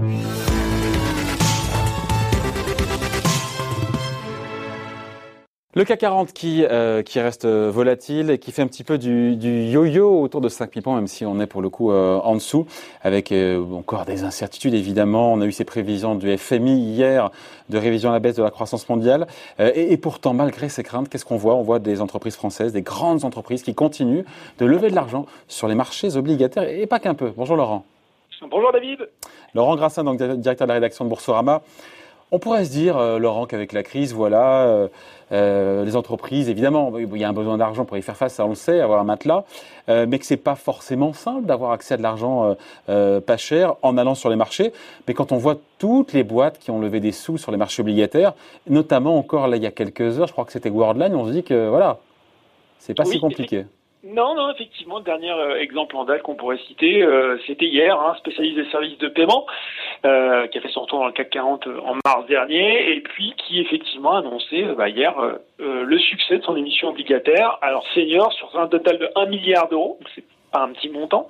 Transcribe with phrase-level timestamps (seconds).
[0.00, 0.06] Le
[5.84, 9.34] CAC 40 qui, euh, qui reste euh, volatile et qui fait un petit peu du,
[9.34, 12.66] yo-yo autour de 5000 points, même si on est pour le coup euh, en dessous,
[13.02, 13.34] avec
[13.72, 15.32] encore des incertitudes évidemment.
[15.32, 17.32] On a eu ces prévisions du FMI hier
[17.68, 19.26] de révision à la baisse de la croissance mondiale.
[19.58, 21.56] Et, pourtant, malgré ces craintes, qu'est-ce qu'on voit?
[21.56, 24.22] On voit des entreprises françaises, des grandes entreprises qui continuent
[24.58, 27.32] de lever de l'argent sur les marchés obligataires et pas qu'un peu.
[27.36, 27.84] Bonjour Laurent.
[28.50, 29.08] Bonjour David.
[29.54, 31.62] Laurent Grassin, donc directeur de la rédaction de Boursorama.
[32.30, 34.88] On pourrait se dire, euh, Laurent, qu'avec la crise, voilà, euh,
[35.32, 38.44] euh, les entreprises, évidemment, il y a un besoin d'argent pour y faire face, ça
[38.44, 39.44] on le sait, avoir un matelas,
[39.88, 42.56] mais que c'est pas forcément simple d'avoir accès à de l'argent
[42.86, 44.72] pas cher en allant sur les marchés.
[45.06, 47.80] Mais quand on voit toutes les boîtes qui ont levé des sous sur les marchés
[47.80, 48.34] obligataires,
[48.68, 51.32] notamment encore là il y a quelques heures, je crois que c'était Worldline, on se
[51.32, 51.98] dit que voilà,
[52.78, 53.64] c'est pas si compliqué.
[54.04, 58.00] Non, non, effectivement, le dernier euh, exemple en date qu'on pourrait citer, euh, c'était hier,
[58.00, 59.44] un hein, spécialiste des services de paiement,
[60.06, 63.34] euh, qui a fait son retour dans le CAC 40 en mars dernier, et puis
[63.36, 65.14] qui effectivement a annoncé bah, hier
[65.58, 69.98] le succès de son émission obligataire, alors senior, sur un total de 1 milliard d'euros,
[70.50, 71.28] pas un petit montant,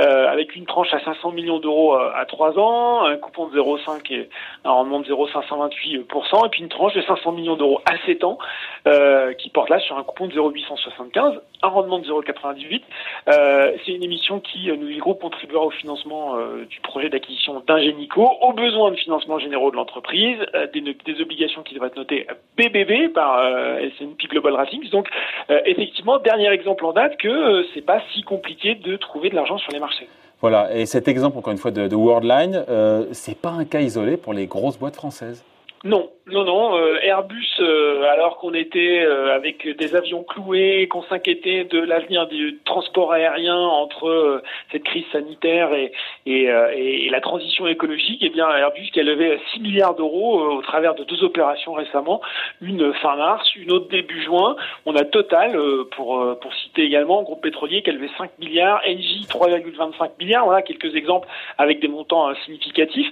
[0.00, 3.58] euh, avec une tranche à 500 millions d'euros euh, à 3 ans, un coupon de
[3.58, 4.28] 0,5 et
[4.64, 8.38] un rendement de 0,528%, et puis une tranche de 500 millions d'euros à 7 ans,
[8.86, 12.82] euh, qui porte là sur un coupon de 0,875, un rendement de 0,98.
[13.28, 16.36] Euh, c'est une émission qui, nous dit groupe, contribuera au financement
[16.68, 20.38] du projet d'acquisition d'Ingenico, aux besoins de financement généraux de l'entreprise,
[20.72, 23.44] des, des, obligations qui devraient être notées BBB par
[23.78, 24.90] S&P Global Ratings.
[24.90, 25.08] Donc,
[25.48, 29.72] effectivement, dernier exemple en date que c'est pas si compliqué de trouver de l'argent sur
[29.72, 30.08] les marchés.
[30.40, 34.16] Voilà, et cet exemple, encore une fois, de, Worldline, euh, c'est pas un cas isolé
[34.16, 35.44] pour les grosses boîtes françaises.
[35.84, 36.76] Non, non, non.
[36.76, 42.26] Euh, Airbus, euh, alors qu'on était euh, avec des avions cloués, qu'on s'inquiétait de l'avenir
[42.26, 45.92] du transport aérien entre cette crise sanitaire et,
[46.26, 50.62] et, et, la transition écologique, eh bien Airbus qui a levé 6 milliards d'euros au
[50.62, 52.20] travers de deux opérations récemment,
[52.60, 54.56] une fin mars, une autre début juin.
[54.84, 55.56] On a Total,
[55.96, 60.62] pour, pour citer également, groupe pétrolier qui a levé 5 milliards, Engie 3,25 milliards, voilà
[60.62, 63.08] quelques exemples avec des montants significatifs.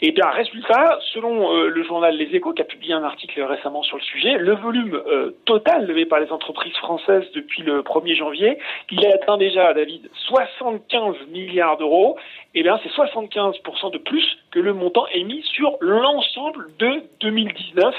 [0.00, 3.96] Et bien résultat, selon le journal les Échos, qui a publié un article récemment sur
[3.96, 8.58] le sujet, le volume euh, total levé par les entreprises françaises depuis le 1er janvier,
[8.90, 12.16] il a atteint déjà, David, 75 milliards d'euros.
[12.54, 17.94] Eh bien, c'est 75% de plus que le montant émis sur l'ensemble de 2019.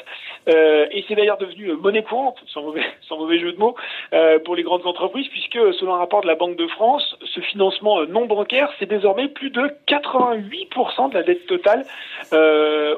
[0.50, 3.76] Euh, et c'est d'ailleurs devenu monnaie courante, sans mauvais, jeu de mots,
[4.14, 7.40] euh, pour les grandes entreprises, puisque selon un rapport de la Banque de France, ce
[7.40, 11.86] financement non bancaire, c'est désormais plus de 88% de la dette totale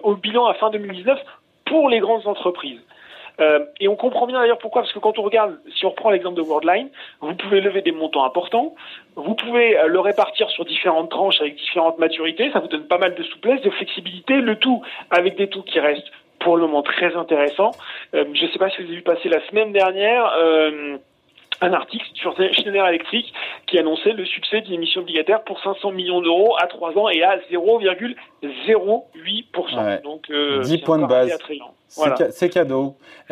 [0.04, 1.20] au bilan à fin 2019
[1.66, 2.80] pour les grandes entreprises.
[3.40, 6.12] Euh, et on comprend bien d'ailleurs pourquoi, parce que quand on regarde, si on reprend
[6.12, 6.90] l'exemple de Worldline,
[7.22, 8.76] vous pouvez lever des montants importants,
[9.16, 12.98] vous pouvez euh, le répartir sur différentes tranches avec différentes maturités, ça vous donne pas
[12.98, 16.84] mal de souplesse, de flexibilité, le tout avec des taux qui restent pour le moment
[16.84, 17.72] très intéressants.
[18.14, 20.32] Euh, je ne sais pas si vous avez vu passer la semaine dernière
[21.62, 23.34] un article sur Schneider Electric
[23.68, 27.22] qui annonçait le succès d'une émission obligataire pour 500 millions d'euros à 3 ans et
[27.24, 30.02] à 0,08%.
[30.04, 31.38] Donc, 10 euh, points de base.
[31.88, 32.96] C'est cadeau.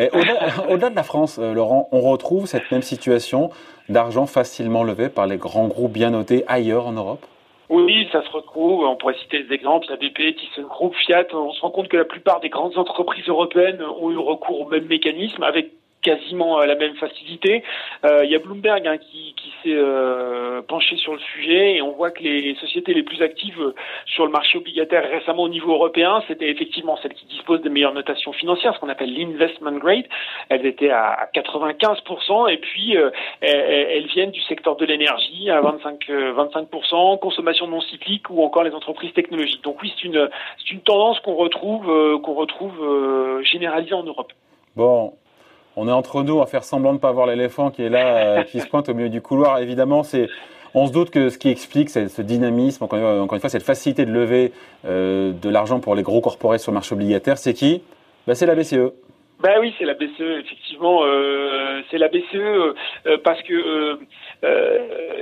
[0.69, 3.49] Au-delà de la France, euh, Laurent, on retrouve cette même situation
[3.89, 7.25] d'argent facilement levé par les grands groupes bien notés ailleurs en Europe?
[7.69, 8.83] Oui, ça se retrouve.
[8.83, 10.35] On pourrait citer des exemples, la BP,
[10.67, 11.25] Group, Fiat.
[11.33, 14.67] On se rend compte que la plupart des grandes entreprises européennes ont eu recours au
[14.67, 17.63] même mécanisme avec quasiment à la même facilité.
[18.05, 21.81] Euh, il y a Bloomberg hein, qui, qui s'est euh, penché sur le sujet et
[21.81, 23.73] on voit que les sociétés les plus actives
[24.05, 27.93] sur le marché obligataire récemment au niveau européen, c'était effectivement celles qui disposent des meilleures
[27.93, 30.05] notations financières, ce qu'on appelle l'investment grade.
[30.49, 33.11] Elles étaient à 95% et puis euh,
[33.41, 38.73] elles, viennent du secteur de l'énergie à 25 25%, consommation non cyclique ou encore les
[38.73, 39.63] entreprises technologiques.
[39.63, 40.29] Donc oui, c'est une
[40.71, 41.85] une tendance qu'on retrouve
[42.21, 44.31] qu'on retrouve généralisée en Europe.
[44.75, 45.13] Bon,
[45.75, 48.17] on est entre nous à faire semblant de ne pas voir l'éléphant qui est là,
[48.17, 49.59] euh, qui se pointe au milieu du couloir.
[49.59, 50.27] Évidemment, c'est
[50.73, 54.11] on se doute que ce qui explique ce dynamisme, encore une fois, cette facilité de
[54.11, 54.53] lever
[54.85, 57.81] euh, de l'argent pour les gros corporés sur le marché obligataire, c'est qui?
[58.25, 58.93] Ben, C'est la BCE.
[59.41, 61.01] Ben oui, c'est la BCE, effectivement.
[61.03, 63.97] Euh, c'est la BCE euh, parce que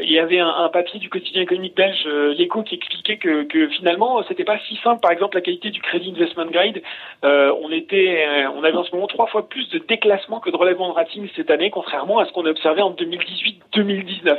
[0.02, 2.06] il y avait un, papier du quotidien économique belge,
[2.38, 5.02] l'Echo, qui expliquait que, que finalement, c'était pas si simple.
[5.02, 6.82] Par exemple, la qualité du crédit investment grade,
[7.24, 8.26] on était,
[8.56, 11.28] on avait en ce moment trois fois plus de déclassement que de relèvement de rating
[11.36, 14.38] cette année, contrairement à ce qu'on a observé en 2018-2019.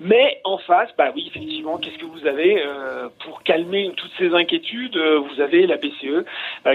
[0.00, 2.62] Mais en face, bah oui, effectivement, qu'est-ce que vous avez
[3.24, 6.24] pour calmer toutes ces inquiétudes Vous avez la BCE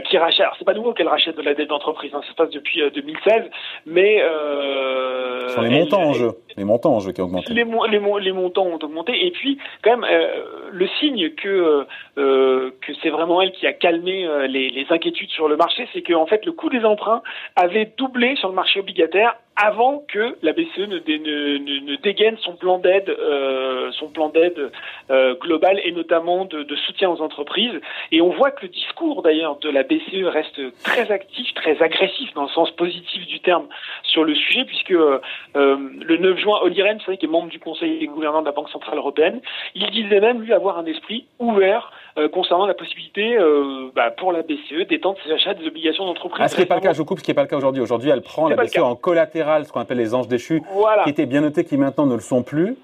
[0.06, 0.42] qui rachète.
[0.42, 2.12] Alors c'est pas nouveau qu'elle rachète de la dette d'entreprise.
[2.16, 3.50] Hein, depuis 2016, euh,
[3.86, 6.32] mais euh, les montants en jeu.
[6.58, 7.54] les montants en jeu qui ont augmenté.
[7.54, 9.26] Les, les, montants ont augmenté.
[9.26, 11.86] Et puis, quand même, euh, le signe que,
[12.18, 16.02] euh, que c'est vraiment elle qui a calmé les, les, inquiétudes sur le marché, c'est
[16.02, 17.22] qu'en fait, le coût des emprunts
[17.56, 22.54] avait doublé sur le marché obligataire avant que la BCE ne, ne, ne dégaine son
[22.56, 24.72] plan d'aide, euh, son plan d'aide
[25.12, 27.80] euh, global et notamment de, de, soutien aux entreprises.
[28.12, 32.34] Et on voit que le discours d'ailleurs de la BCE reste très actif, très agressif
[32.34, 33.68] dans le sens positif du terme
[34.02, 35.20] sur le sujet, puisque euh,
[35.54, 38.70] le 9 juin, Olli Rehn, qui est membre du Conseil des gouverneurs de la Banque
[38.70, 39.42] centrale européenne,
[39.76, 44.32] il disait même lui avoir un esprit ouvert euh, concernant la possibilité euh, bah, pour
[44.32, 46.44] la BCE d'étendre ses achats des obligations d'entreprise.
[46.44, 47.58] Ah, ce qui n'est pas le cas, je coupe, ce qui n'est pas le cas
[47.58, 47.82] aujourd'hui.
[47.82, 50.62] Aujourd'hui, elle prend la BCE en collatéral, ce qu'on appelle les anges déchus,
[51.04, 52.76] qui étaient bien notés, qui maintenant ne le sont plus.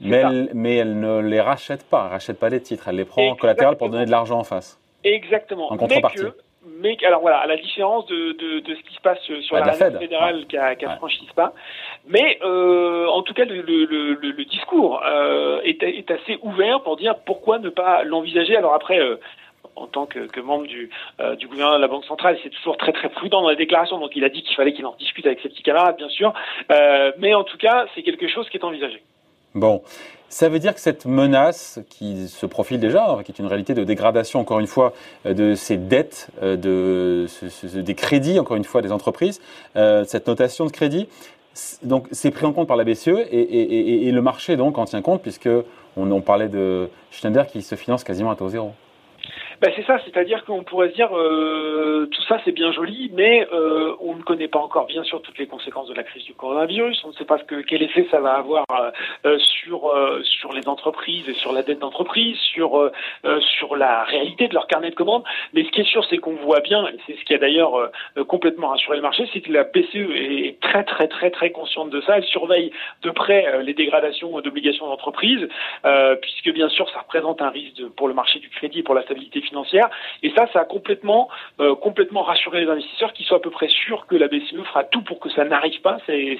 [0.00, 2.96] Mais elle, mais elle, ne les rachète pas, elle ne rachète pas les titres, elle
[2.96, 4.80] les prend en collatéral pour donner de l'argent en face.
[5.04, 5.70] Exactement.
[5.70, 6.30] En contrepartie mais
[7.06, 9.72] alors voilà, à la différence de, de, de ce qui se passe sur bah, la,
[9.72, 10.98] réserve fédérale qui a, qui a
[11.34, 11.52] pas.
[12.06, 16.82] Mais euh, en tout cas, le, le, le, le discours euh, est, est, assez ouvert
[16.82, 18.56] pour dire pourquoi ne pas l'envisager.
[18.56, 18.98] Alors après.
[18.98, 19.16] Euh,
[19.74, 22.76] en tant que, que membre du, euh, du gouvernement de la Banque centrale, c'est toujours
[22.76, 23.98] très très prudent dans les déclarations.
[23.98, 26.34] Donc il a dit qu'il fallait qu'il en discute avec ses petits camarades, bien sûr.
[26.70, 29.02] Euh, mais en tout cas, c'est quelque chose qui est envisagé.
[29.54, 29.82] Bon,
[30.32, 33.84] ça veut dire que cette menace qui se profile déjà, qui est une réalité de
[33.84, 34.94] dégradation, encore une fois,
[35.26, 37.26] euh, de ces dettes, euh, de,
[37.78, 39.42] des crédits, encore une fois, des entreprises,
[39.76, 41.06] euh, cette notation de crédit,
[41.82, 45.20] donc c'est pris en compte par la BCE et, le marché donc en tient compte
[45.20, 45.50] puisque
[45.98, 48.72] on, on parlait de Schneider qui se finance quasiment à taux zéro.
[49.62, 53.46] Ben c'est ça, c'est-à-dire qu'on pourrait se dire euh, tout ça c'est bien joli, mais
[53.52, 56.34] euh, on ne connaît pas encore bien sûr toutes les conséquences de la crise du
[56.34, 57.00] coronavirus.
[57.04, 58.64] On ne sait pas ce que quel effet ça va avoir
[59.24, 62.90] euh, sur euh, sur les entreprises et sur la dette d'entreprise, sur euh,
[63.60, 65.22] sur la réalité de leur carnet de commandes.
[65.52, 67.92] Mais ce qui est sûr, c'est qu'on voit bien, et c'est ce qui a d'ailleurs
[68.26, 72.00] complètement rassuré le marché, c'est que la BCE est très très très très consciente de
[72.00, 72.16] ça.
[72.16, 72.72] Elle surveille
[73.02, 75.46] de près les dégradations d'obligations d'entreprise,
[76.20, 79.02] puisque bien sûr ça représente un risque pour le marché du crédit et pour la
[79.02, 79.88] stabilité financière financière.
[80.22, 81.28] Et ça, ça a complètement,
[81.60, 84.84] euh, complètement rassuré les investisseurs qui soient à peu près sûrs que la BCE fera
[84.84, 85.98] tout pour que ça n'arrive pas.
[86.06, 86.38] C'est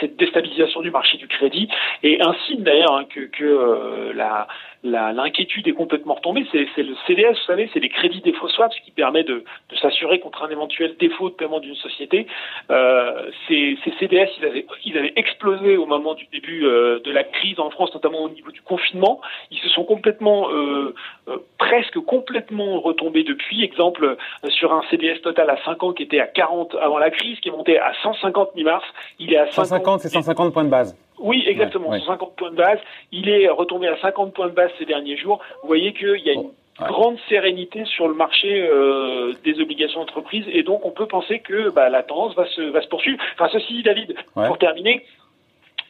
[0.00, 1.68] cette déstabilisation du marché du crédit
[2.02, 4.46] et un signe d'ailleurs hein, que, que euh, la
[4.84, 6.46] l'inquiétude est complètement retombée.
[6.52, 9.76] C'est le CDS, vous savez, c'est les crédits défaut swap, ce qui permet de, de
[9.76, 12.26] s'assurer contre un éventuel défaut de paiement d'une société.
[12.70, 17.10] Euh, ces, ces, CDS, ils avaient, ils avaient explosé au moment du début euh, de
[17.10, 19.20] la crise en France, notamment au niveau du confinement.
[19.50, 20.94] Ils se sont complètement, euh,
[21.28, 23.64] euh presque complètement retombés depuis.
[23.64, 27.10] Exemple, euh, sur un CDS total à 5 ans qui était à 40 avant la
[27.10, 28.84] crise, qui est monté à 150 mi-mars,
[29.18, 30.96] il est à 150, c'est 150 points de base.
[31.20, 32.78] Oui, exactement, 150 points de base.
[33.12, 35.40] Il est retombé à 50 points de base ces derniers jours.
[35.62, 40.44] Vous voyez qu'il y a une grande sérénité sur le marché euh, des obligations d'entreprise
[40.48, 43.18] et donc on peut penser que bah, la tendance va se, va se poursuivre.
[43.34, 45.04] Enfin, ceci, David, pour terminer,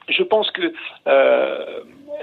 [0.08, 0.72] je pense que
[1.06, 1.80] euh,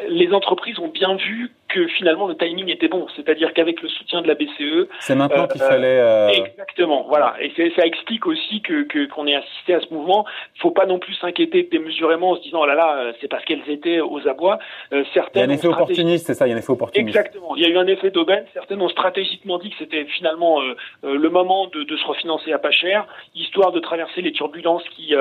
[0.09, 4.21] les entreprises ont bien vu que finalement le timing était bon, c'est-à-dire qu'avec le soutien
[4.21, 8.85] de la BCE, c'est maintenant qu'il fallait euh, exactement, voilà, et ça explique aussi que
[9.07, 10.25] qu'on ait assisté à ce mouvement.
[10.55, 13.43] Il faut pas non plus s'inquiéter démesurément en se disant oh là là, c'est parce
[13.45, 14.59] qu'elles étaient aux abois.
[14.93, 16.71] Euh, certaines il y a un effet opportuniste, c'est ça, il y a un effet
[16.71, 17.15] opportuniste.
[17.15, 18.45] Exactement, il y a eu un effet d'aubaine.
[18.53, 22.59] Certaines ont stratégiquement dit que c'était finalement euh, le moment de, de, se refinancer à
[22.59, 25.13] pas cher, histoire de traverser les turbulences qui,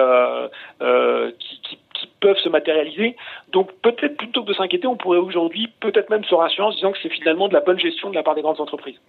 [1.38, 3.16] qui, qui peuvent se matérialiser.
[3.52, 6.76] Donc peut-être plutôt que de s'inquiéter, on pourrait aujourd'hui peut-être même se rassurer en se
[6.76, 9.00] disant que c'est finalement de la bonne gestion de la part des grandes entreprises.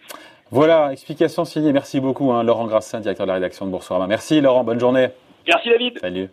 [0.52, 1.74] Voilà, explication signée.
[1.74, 4.08] Merci beaucoup, hein, Laurent Grassin, directeur de la rédaction de Boursorama.
[4.08, 5.08] Merci Laurent, bonne journée.
[5.48, 6.00] Merci David.
[6.00, 6.30] Salut.